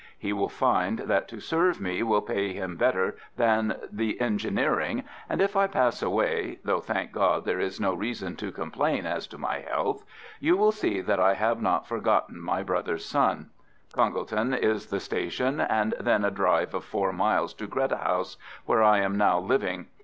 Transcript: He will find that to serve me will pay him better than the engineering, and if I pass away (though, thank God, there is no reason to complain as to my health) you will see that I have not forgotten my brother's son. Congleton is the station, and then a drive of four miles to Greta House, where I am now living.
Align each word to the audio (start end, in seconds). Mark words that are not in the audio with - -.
He 0.17 0.33
will 0.33 0.49
find 0.49 0.97
that 0.97 1.27
to 1.27 1.39
serve 1.39 1.79
me 1.79 2.01
will 2.01 2.23
pay 2.23 2.53
him 2.53 2.75
better 2.75 3.17
than 3.37 3.77
the 3.91 4.19
engineering, 4.19 5.03
and 5.29 5.39
if 5.39 5.55
I 5.55 5.67
pass 5.67 6.01
away 6.01 6.57
(though, 6.63 6.79
thank 6.79 7.11
God, 7.11 7.45
there 7.45 7.59
is 7.59 7.79
no 7.79 7.93
reason 7.93 8.35
to 8.37 8.51
complain 8.51 9.05
as 9.05 9.27
to 9.27 9.37
my 9.37 9.59
health) 9.59 10.03
you 10.39 10.57
will 10.57 10.71
see 10.71 11.01
that 11.01 11.19
I 11.19 11.35
have 11.35 11.61
not 11.61 11.85
forgotten 11.87 12.41
my 12.41 12.63
brother's 12.63 13.05
son. 13.05 13.51
Congleton 13.93 14.55
is 14.55 14.87
the 14.87 14.99
station, 14.99 15.59
and 15.59 15.93
then 15.99 16.25
a 16.25 16.31
drive 16.31 16.73
of 16.73 16.83
four 16.83 17.13
miles 17.13 17.53
to 17.53 17.67
Greta 17.67 17.97
House, 17.97 18.37
where 18.65 18.81
I 18.81 19.01
am 19.01 19.19
now 19.19 19.37
living. 19.37 19.85